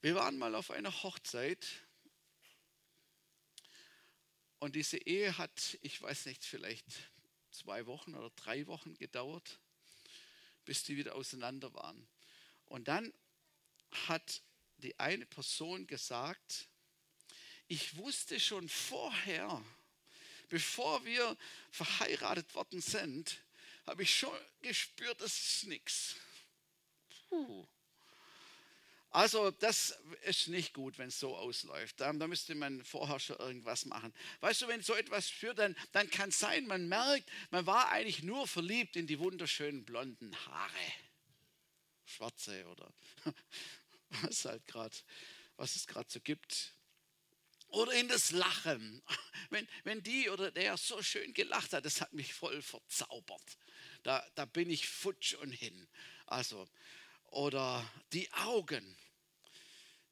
[0.00, 1.66] Wir waren mal auf einer Hochzeit
[4.60, 6.86] und diese Ehe hat, ich weiß nicht, vielleicht
[7.50, 9.58] zwei Wochen oder drei Wochen gedauert,
[10.64, 12.06] bis die wieder auseinander waren.
[12.66, 13.12] Und dann
[14.06, 14.40] hat
[14.76, 16.68] die eine Person gesagt,
[17.66, 19.64] ich wusste schon vorher,
[20.48, 21.36] bevor wir
[21.72, 23.42] verheiratet worden sind,
[23.84, 26.14] habe ich schon gespürt, das ist nichts.
[27.28, 27.66] Puh.
[29.10, 32.00] Also das ist nicht gut, wenn es so ausläuft.
[32.00, 34.12] Da, da, müsste man vorher schon irgendwas machen.
[34.40, 37.90] Weißt du, wenn so etwas führt, dann, dann kann es sein, man merkt, man war
[37.90, 40.92] eigentlich nur verliebt in die wunderschönen blonden Haare.
[42.04, 42.92] Schwarze oder
[44.22, 44.96] was halt gerade,
[45.56, 46.74] was es gerade so gibt.
[47.68, 49.02] Oder in das Lachen.
[49.50, 53.56] Wenn, wenn die oder der so schön gelacht hat, das hat mich voll verzaubert.
[54.02, 55.88] Da, da bin ich futsch und hin.
[56.26, 56.68] Also,
[57.30, 58.96] oder die Augen.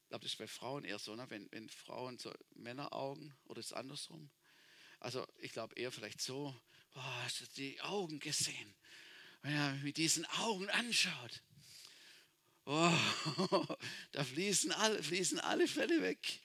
[0.02, 1.26] Ich glaube, das ist bei Frauen eher so, ne?
[1.28, 4.30] wenn, wenn Frauen so Männeraugen oder ist es andersrum.
[5.00, 6.54] Also ich glaube eher vielleicht so,
[6.94, 8.74] oh, hast du die Augen gesehen?
[9.42, 11.42] Wenn er mit diesen Augen anschaut,
[12.64, 12.92] oh,
[14.12, 16.40] da fließen alle, fließen alle Fälle weg.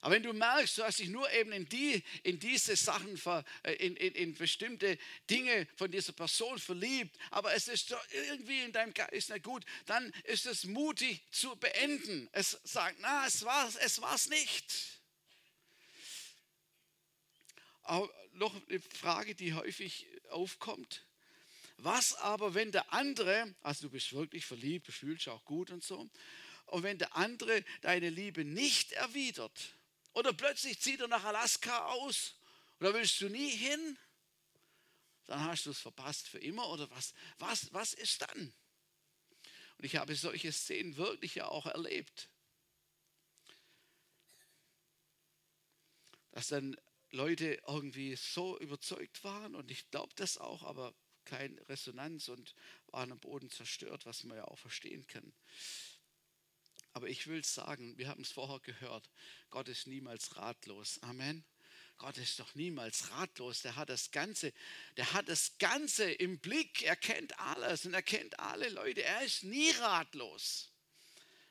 [0.00, 3.20] Aber wenn du merkst, du hast dich nur eben in, die, in diese Sachen,
[3.62, 8.72] äh, in, in, in bestimmte Dinge von dieser Person verliebt, aber es ist irgendwie in
[8.72, 12.28] deinem Geist nicht gut, dann ist es mutig zu beenden.
[12.32, 14.74] Es sagt, na, es war es war's nicht.
[17.82, 21.04] Auch noch eine Frage, die häufig aufkommt.
[21.78, 25.82] Was aber, wenn der andere, also du bist wirklich verliebt, fühlst dich auch gut und
[25.82, 26.08] so,
[26.66, 29.77] und wenn der andere deine Liebe nicht erwidert,
[30.18, 32.34] oder plötzlich zieht er nach Alaska aus,
[32.80, 33.96] oder willst du nie hin,
[35.26, 38.52] dann hast du es verpasst für immer, oder was, was, was ist dann?
[39.78, 42.28] Und ich habe solche Szenen wirklich ja auch erlebt.
[46.32, 46.76] Dass dann
[47.10, 52.54] Leute irgendwie so überzeugt waren und ich glaube das auch, aber keine Resonanz und
[52.88, 55.32] waren am Boden zerstört, was man ja auch verstehen kann.
[56.92, 59.08] Aber ich will sagen, wir haben es vorher gehört,
[59.50, 60.98] Gott ist niemals ratlos.
[61.02, 61.44] Amen.
[61.98, 63.62] Gott ist doch niemals ratlos.
[63.62, 64.52] Der hat das Ganze,
[64.96, 66.82] der hat das Ganze im Blick.
[66.82, 69.02] Er kennt alles und er kennt alle Leute.
[69.02, 70.70] Er ist nie ratlos.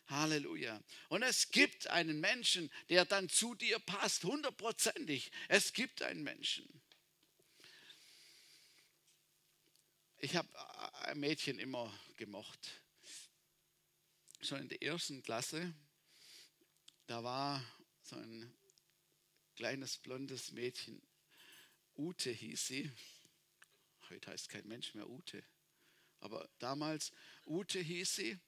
[0.07, 0.81] Halleluja.
[1.09, 5.31] Und es gibt einen Menschen, der dann zu dir passt, hundertprozentig.
[5.49, 6.65] Es gibt einen Menschen.
[10.19, 10.47] Ich habe
[11.03, 12.59] ein Mädchen immer gemocht.
[14.41, 15.73] Schon in der ersten Klasse,
[17.07, 17.63] da war
[18.07, 18.53] so ein
[19.57, 21.01] kleines blondes Mädchen.
[21.97, 22.89] Ute hieß sie.
[24.09, 25.43] Heute heißt kein Mensch mehr Ute.
[26.21, 27.11] Aber damals,
[27.45, 28.39] Ute hieß sie.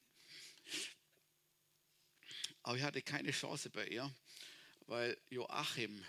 [2.64, 4.10] Aber ich hatte keine Chance bei ihr,
[4.88, 6.06] weil Joachim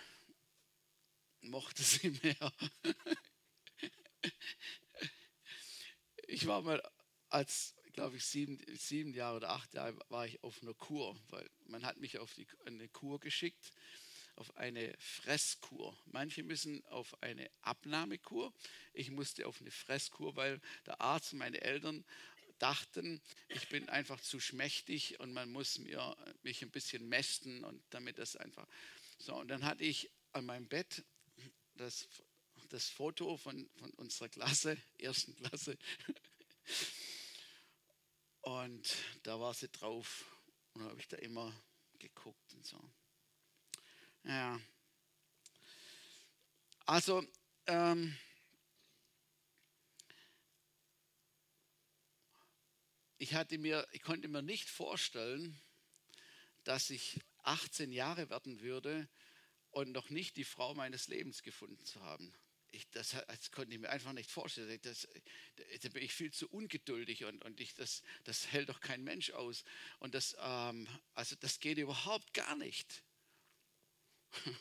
[1.41, 2.53] mochte sie mehr.
[6.27, 6.81] Ich war mal
[7.27, 11.49] als, glaube ich, sieben, sieben Jahre oder acht Jahre war ich auf einer Kur, weil
[11.65, 13.71] man hat mich auf die, eine Kur geschickt,
[14.35, 15.97] auf eine Fresskur.
[16.05, 18.53] Manche müssen auf eine Abnahmekur.
[18.93, 22.05] Ich musste auf eine Fresskur, weil der Arzt und meine Eltern
[22.59, 27.83] dachten, ich bin einfach zu schmächtig und man muss mir, mich ein bisschen mästen und
[27.89, 28.67] damit das einfach.
[29.17, 31.03] So, und dann hatte ich an meinem Bett
[31.75, 32.07] das
[32.71, 35.77] das Foto von, von unserer Klasse, ersten Klasse.
[38.41, 40.25] Und da war sie drauf
[40.73, 41.53] und habe ich da immer
[41.99, 42.79] geguckt und so.
[44.23, 44.59] Ja.
[46.85, 47.23] Also,
[47.67, 48.17] ähm,
[53.17, 55.59] ich, hatte mir, ich konnte mir nicht vorstellen,
[56.63, 59.07] dass ich 18 Jahre werden würde
[59.69, 62.33] und noch nicht die Frau meines Lebens gefunden zu haben
[62.71, 64.79] ich, das, das, konnte ich mir einfach nicht vorstellen.
[64.81, 65.07] Das,
[65.81, 69.31] da bin ich viel zu ungeduldig und, und ich, das, das hält doch kein Mensch
[69.31, 69.63] aus.
[69.99, 73.03] Und das, ähm, also das geht überhaupt gar nicht.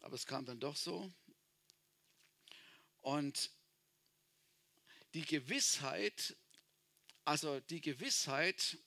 [0.00, 1.10] Aber es kam dann doch so.
[3.00, 3.50] Und
[5.14, 6.36] die Gewissheit,
[7.24, 8.78] also die Gewissheit,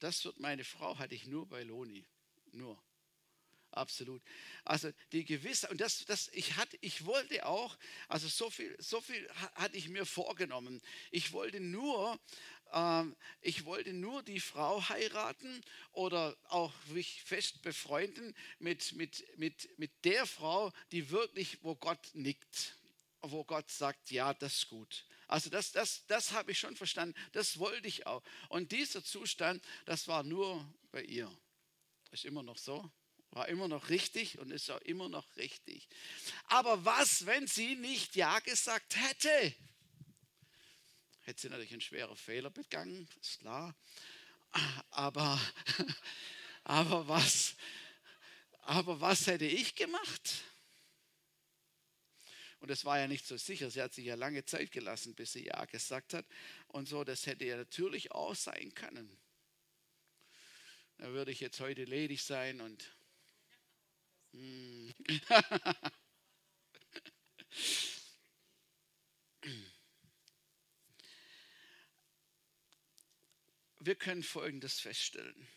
[0.00, 2.04] das wird meine Frau, hatte ich nur bei Loni.
[2.52, 2.82] Nur.
[3.72, 4.22] Absolut.
[4.64, 9.00] Also die Gewissheit, und das, das ich, hatte, ich wollte auch, also so viel, so
[9.00, 10.82] viel hatte ich mir vorgenommen.
[11.10, 12.20] Ich wollte nur,
[12.74, 19.70] ähm, ich wollte nur die Frau heiraten oder auch mich fest befreunden mit, mit, mit,
[19.78, 22.76] mit der Frau, die wirklich, wo Gott nickt,
[23.22, 25.06] wo Gott sagt, ja, das ist gut.
[25.28, 28.22] Also das, das, das habe ich schon verstanden, das wollte ich auch.
[28.50, 31.34] Und dieser Zustand, das war nur bei ihr.
[32.10, 32.90] Ist immer noch so.
[33.32, 35.88] War immer noch richtig und ist auch immer noch richtig.
[36.48, 39.54] Aber was, wenn sie nicht Ja gesagt hätte?
[41.22, 43.74] Hätte sie natürlich einen schweren Fehler begangen, ist klar.
[44.90, 45.40] Aber,
[46.64, 47.54] aber, was,
[48.64, 50.44] aber was hätte ich gemacht?
[52.60, 53.70] Und es war ja nicht so sicher.
[53.70, 56.26] Sie hat sich ja lange Zeit gelassen, bis sie Ja gesagt hat.
[56.68, 59.18] Und so, das hätte ja natürlich auch sein können.
[60.98, 62.92] Da würde ich jetzt heute ledig sein und.
[73.80, 75.48] Wir können Folgendes feststellen.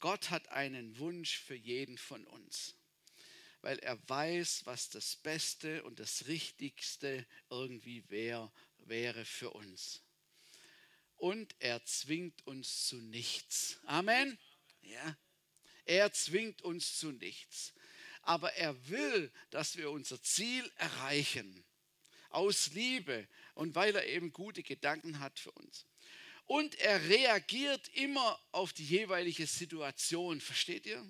[0.00, 2.74] Gott hat einen Wunsch für jeden von uns,
[3.60, 10.02] weil er weiß, was das Beste und das Richtigste irgendwie wär, wäre für uns.
[11.16, 13.78] Und er zwingt uns zu nichts.
[13.84, 14.38] Amen.
[14.80, 15.16] Ja,
[15.84, 17.72] er zwingt uns zu nichts.
[18.22, 21.64] Aber er will, dass wir unser Ziel erreichen.
[22.30, 25.86] Aus Liebe und weil er eben gute Gedanken hat für uns.
[26.46, 30.40] und er reagiert immer auf die jeweilige Situation.
[30.40, 31.04] Versteht ihr?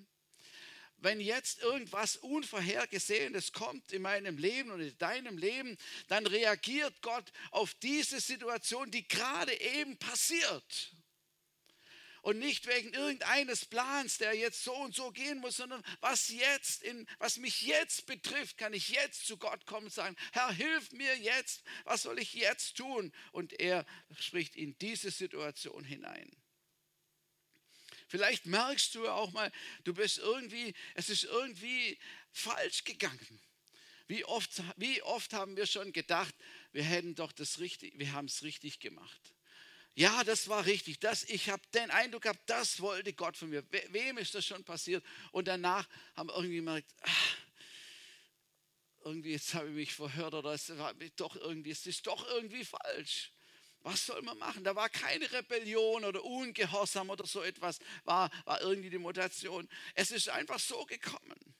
[1.03, 7.31] wenn jetzt irgendwas Unvorhergesehenes kommt in meinem Leben oder in deinem Leben, dann reagiert Gott
[7.51, 10.93] auf diese Situation, die gerade eben passiert.
[12.23, 16.81] Und nicht wegen irgendeines Plans, der jetzt so und so gehen muss, sondern was jetzt
[16.81, 20.93] in, was mich jetzt betrifft, kann ich jetzt zu Gott kommen und sagen, Herr, hilf
[20.93, 23.11] mir jetzt, was soll ich jetzt tun?
[23.33, 23.85] Und er
[24.17, 26.31] spricht in diese Situation hinein.
[28.07, 29.51] Vielleicht merkst du auch mal,
[29.83, 31.99] du bist irgendwie, es ist irgendwie
[32.31, 33.41] falsch gegangen.
[34.07, 36.33] Wie oft, wie oft haben wir schon gedacht,
[36.71, 39.32] wir hätten doch das richtig, wir haben es richtig gemacht.
[39.95, 40.99] Ja, das war richtig.
[40.99, 43.63] Das, ich habe den Eindruck gehabt, das wollte Gott von mir.
[43.71, 45.05] We, wem ist das schon passiert?
[45.31, 47.37] Und danach haben wir irgendwie gemerkt, ach,
[49.03, 52.65] irgendwie jetzt habe ich mich verhört oder es war doch irgendwie, es ist doch irgendwie
[52.65, 53.31] falsch.
[53.81, 54.63] Was soll man machen?
[54.63, 59.67] Da war keine Rebellion oder Ungehorsam oder so etwas, war, war irgendwie die Motivation.
[59.93, 61.55] Es ist einfach so gekommen.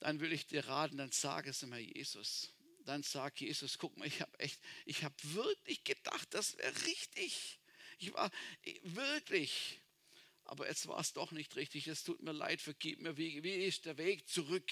[0.00, 2.54] Dann will ich dir raten, dann sag es immer Jesus.
[2.90, 7.60] Dann sag Jesus, guck mal, ich habe echt, ich habe wirklich gedacht, das wäre richtig.
[8.00, 8.28] Ich war
[8.82, 9.78] wirklich.
[10.42, 11.86] Aber jetzt war es doch nicht richtig.
[11.86, 13.16] Es tut mir leid, vergib mir.
[13.16, 14.68] Wie, wie ist der Weg zurück?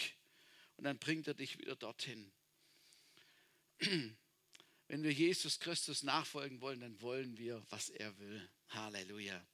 [0.78, 2.32] Und dann bringt er dich wieder dorthin.
[3.78, 4.16] Wenn
[5.04, 8.50] wir Jesus Christus nachfolgen wollen, dann wollen wir, was er will.
[8.70, 9.46] Halleluja.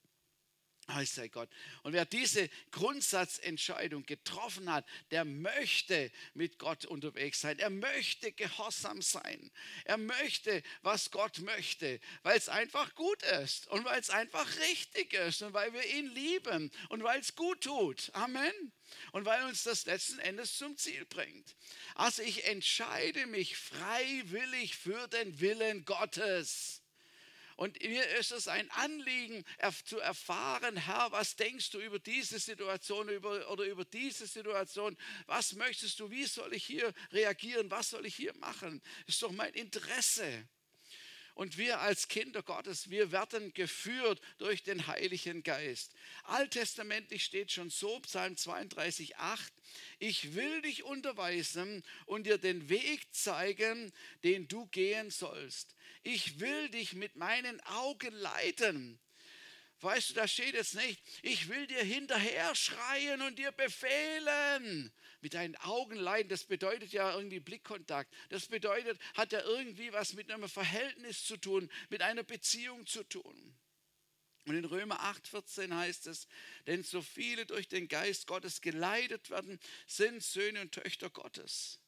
[0.89, 1.49] Heiß sei Gott.
[1.83, 7.59] Und wer diese Grundsatzentscheidung getroffen hat, der möchte mit Gott unterwegs sein.
[7.59, 9.51] Er möchte gehorsam sein.
[9.85, 15.15] Er möchte, was Gott möchte, weil es einfach gut ist und weil es einfach richtig
[15.15, 18.11] ist und weil wir ihn lieben und weil es gut tut.
[18.13, 18.73] Amen.
[19.13, 21.57] Und weil uns das letzten Endes zum Ziel bringt.
[21.95, 26.84] Also ich entscheide mich freiwillig für den Willen Gottes.
[27.57, 29.45] Und mir ist es ein Anliegen
[29.85, 34.97] zu erfahren, Herr, was denkst du über diese Situation über, oder über diese Situation?
[35.27, 36.11] Was möchtest du?
[36.11, 37.71] Wie soll ich hier reagieren?
[37.71, 38.83] Was soll ich hier machen?
[39.07, 40.47] Ist doch mein Interesse.
[41.35, 45.93] Und wir als Kinder Gottes, wir werden geführt durch den Heiligen Geist.
[46.23, 49.53] Alttestamentlich steht schon so, Psalm 32, 8,
[49.99, 53.93] ich will dich unterweisen und dir den Weg zeigen,
[54.23, 55.75] den du gehen sollst.
[56.05, 59.01] Ich will dich mit meinen Augen leiten.
[59.81, 64.93] Weißt du, da steht jetzt nicht, ich will dir hinterher schreien und dir befehlen.
[65.21, 68.15] Mit deinen Augen leiden, das bedeutet ja irgendwie Blickkontakt.
[68.29, 73.03] Das bedeutet, hat ja irgendwie was mit einem Verhältnis zu tun, mit einer Beziehung zu
[73.03, 73.57] tun.
[74.47, 76.29] Und in Römer 8,14 heißt es,
[76.67, 81.81] denn so viele durch den Geist Gottes geleitet werden, sind Söhne und Töchter Gottes.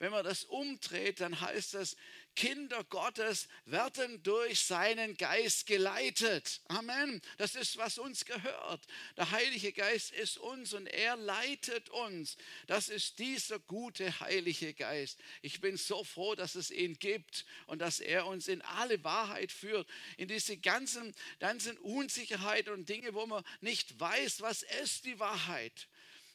[0.00, 1.94] Wenn man das umdreht, dann heißt es,
[2.34, 6.62] Kinder Gottes werden durch seinen Geist geleitet.
[6.68, 7.20] Amen.
[7.36, 8.80] Das ist, was uns gehört.
[9.18, 12.38] Der Heilige Geist ist uns und er leitet uns.
[12.66, 15.18] Das ist dieser gute Heilige Geist.
[15.42, 19.52] Ich bin so froh, dass es ihn gibt und dass er uns in alle Wahrheit
[19.52, 19.86] führt,
[20.16, 25.88] in diese ganzen, ganzen Unsicherheiten und Dinge, wo man nicht weiß, was ist die Wahrheit.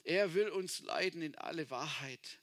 [0.03, 2.37] Er will uns leiten in alle Wahrheit.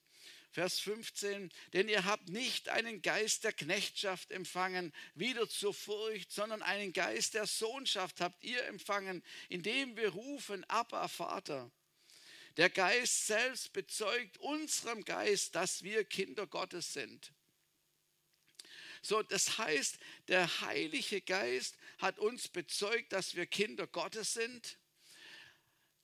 [0.52, 6.62] Vers 15, denn ihr habt nicht einen Geist der Knechtschaft empfangen, wieder zur Furcht, sondern
[6.62, 11.70] einen Geist der Sohnschaft habt ihr empfangen, indem wir rufen, Abba, Vater.
[12.58, 17.32] Der Geist selbst bezeugt unserem Geist, dass wir Kinder Gottes sind.
[19.00, 19.98] So, das heißt,
[20.28, 24.76] der Heilige Geist hat uns bezeugt, dass wir Kinder Gottes sind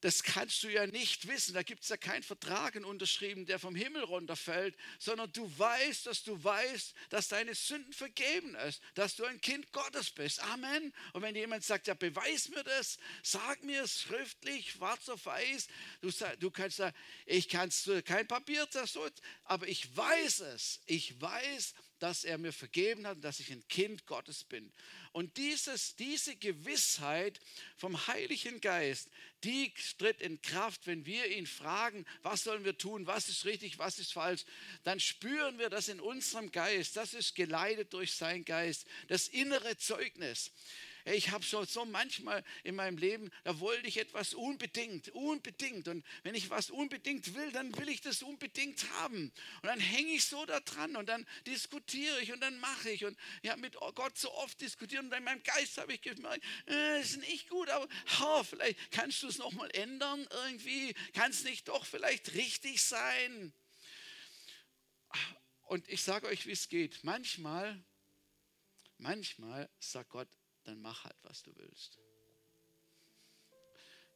[0.01, 1.55] das kannst du ja nicht wissen.
[1.55, 6.23] Da gibt es ja keinen Vertrag unterschrieben, der vom Himmel runterfällt, sondern du weißt, dass
[6.23, 10.41] du weißt, dass deine Sünden vergeben ist, dass du ein Kind Gottes bist.
[10.45, 10.93] Amen.
[11.13, 15.67] Und wenn jemand sagt, ja, beweis mir das, sag mir es schriftlich, schwarz auf weiß,
[16.01, 16.97] du, du kannst sagen,
[17.27, 17.71] ich kann
[18.05, 19.09] kein Papier, das so,
[19.45, 20.81] aber ich weiß es.
[20.87, 24.73] Ich weiß, dass er mir vergeben hat und dass ich ein Kind Gottes bin.
[25.13, 27.41] Und dieses, diese Gewissheit
[27.77, 29.09] vom Heiligen Geist,
[29.45, 33.79] die tritt in Kraft, wenn wir ihn fragen, was sollen wir tun, was ist richtig,
[33.79, 34.45] was ist falsch,
[34.85, 36.97] dann spüren wir das in unserem Geist.
[36.97, 40.51] Das ist geleitet durch seinen Geist, das innere Zeugnis.
[41.15, 45.89] Ich habe so, so manchmal in meinem Leben, da wollte ich etwas unbedingt, unbedingt.
[45.89, 49.33] Und wenn ich was unbedingt will, dann will ich das unbedingt haben.
[49.63, 53.05] Und dann hänge ich so da dran und dann diskutiere ich und dann mache ich.
[53.05, 56.45] Und ich habe mit Gott so oft diskutiert und in meinem Geist habe ich gemerkt,
[56.67, 57.89] äh, ist nicht gut, aber
[58.21, 60.95] oh, vielleicht kannst du es nochmal ändern irgendwie.
[61.15, 63.53] Kann es nicht doch vielleicht richtig sein?
[65.63, 67.03] Und ich sage euch, wie es geht.
[67.03, 67.83] Manchmal
[68.99, 70.29] Manchmal sagt Gott,
[70.69, 71.99] dann mach halt, was du willst.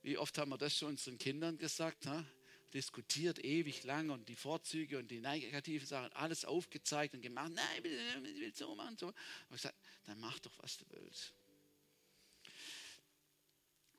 [0.03, 2.07] Wie oft haben wir das schon unseren Kindern gesagt?
[2.07, 2.27] Ha?
[2.75, 7.53] Diskutiert ewig lang und die Vorzüge und die negativen Sachen, alles aufgezeigt und gemacht.
[7.55, 8.97] Nein, ich will so machen.
[8.99, 9.09] So.
[9.09, 9.17] Und
[9.51, 11.33] gesagt, dann mach doch, was du willst.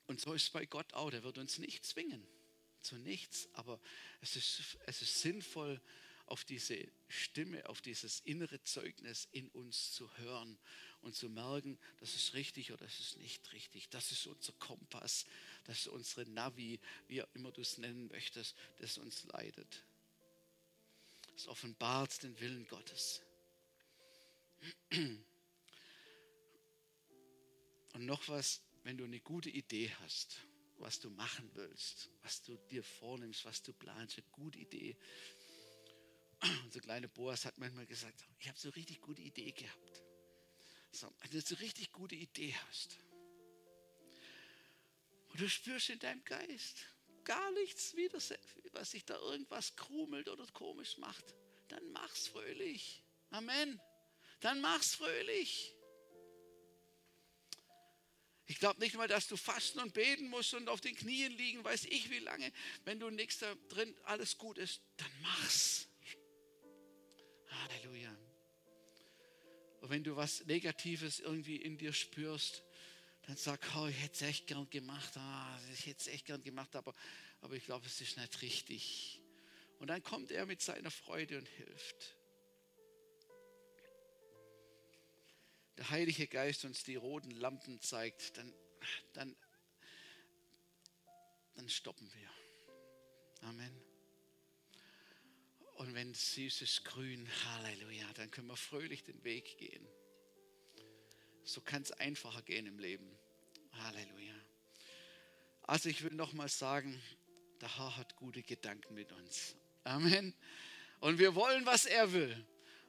[0.06, 1.10] Und so ist es bei Gott auch.
[1.10, 2.28] Der wird uns nicht zwingen
[2.82, 3.80] zu nichts, aber
[4.22, 5.82] es ist, es ist sinnvoll,
[6.26, 10.58] auf diese Stimme, auf dieses innere Zeugnis in uns zu hören
[11.02, 13.90] und zu merken, das ist richtig oder das ist nicht richtig.
[13.90, 15.26] Das ist unser Kompass,
[15.66, 19.84] das ist unsere Navi, wie immer du es nennen möchtest, das uns leitet.
[21.36, 23.22] Es offenbart den Willen Gottes.
[27.94, 30.38] Und noch was, wenn du eine gute Idee hast,
[30.78, 34.98] was du machen willst, was du dir vornimmst, was du planst, eine gute Idee.
[36.66, 40.04] Unser kleiner Boas hat manchmal gesagt, ich habe so eine richtig gute Idee gehabt.
[40.92, 42.98] So, wenn du so richtig gute Idee hast
[45.30, 46.86] und du spürst in deinem Geist
[47.24, 48.20] gar nichts wieder,
[48.74, 51.34] was sich da irgendwas krumelt oder komisch macht,
[51.70, 53.04] dann mach's fröhlich.
[53.32, 53.82] Amen.
[54.42, 55.74] Dann mach's fröhlich.
[58.46, 61.64] Ich glaube nicht mal, dass du fasten und beten musst und auf den Knien liegen,
[61.64, 62.52] weiß ich wie lange.
[62.84, 65.88] Wenn du nichts da drin, alles gut ist, dann mach's.
[69.90, 72.64] Wenn du was Negatives irgendwie in dir spürst,
[73.28, 76.44] dann sag, oh, ich hätte es echt gern gemacht, ah, ich hätte es echt gern
[76.44, 76.94] gemacht, aber,
[77.42, 79.22] aber ich glaube, es ist nicht richtig.
[79.80, 82.16] Und dann kommt er mit seiner Freude und hilft.
[85.78, 88.54] der Heilige Geist uns die roten Lampen zeigt, dann,
[89.14, 89.36] dann,
[91.56, 93.48] dann stoppen wir.
[93.50, 93.93] Amen.
[95.76, 99.88] Und wenn süßes Grün, Halleluja, dann können wir fröhlich den Weg gehen.
[101.44, 103.10] So kann es einfacher gehen im Leben.
[103.74, 104.36] Halleluja.
[105.64, 107.02] Also ich will nochmal sagen,
[107.62, 109.56] der Herr hat gute Gedanken mit uns.
[109.84, 110.34] Amen.
[111.00, 112.46] Und wir wollen, was er will.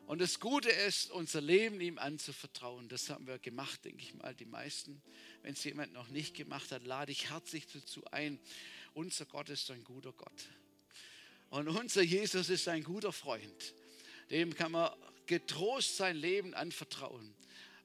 [0.06, 2.88] Und das Gute ist, unser Leben ihm anzuvertrauen.
[2.88, 5.02] Das haben wir gemacht, denke ich mal, die meisten.
[5.42, 8.38] Wenn es jemand noch nicht gemacht hat, lade ich herzlich dazu ein.
[8.92, 10.48] Unser Gott ist ein guter Gott.
[11.54, 13.74] Und unser Jesus ist ein guter Freund.
[14.28, 14.92] Dem kann man
[15.26, 17.32] getrost sein Leben anvertrauen,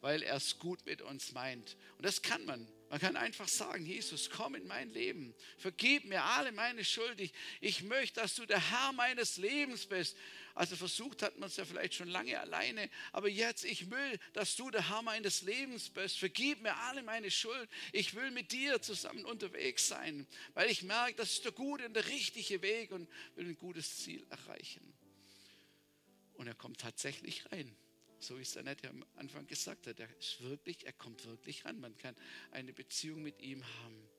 [0.02, 1.78] weil er es gut mit uns meint.
[1.98, 2.68] Und das kann man.
[2.90, 7.22] Man kann einfach sagen, Jesus, komm in mein Leben, vergib mir alle meine Schuld.
[7.22, 10.18] Ich, ich möchte, dass du der Herr meines Lebens bist.
[10.60, 14.58] Also versucht hat man es ja vielleicht schon lange alleine, aber jetzt, ich will, dass
[14.58, 16.20] du der Herr meines Lebens bist.
[16.20, 17.70] Vergib mir alle meine Schuld.
[17.94, 21.94] Ich will mit dir zusammen unterwegs sein, weil ich merke, das ist der gute und
[21.94, 24.82] der richtige Weg und will ein gutes Ziel erreichen.
[26.34, 27.74] Und er kommt tatsächlich rein.
[28.20, 29.98] So wie es der Nette am Anfang gesagt hat.
[29.98, 31.80] Er ist wirklich, er kommt wirklich ran.
[31.80, 32.18] Man kann
[32.52, 34.10] eine Beziehung mit ihm haben.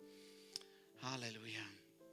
[1.03, 1.80] Halleluja.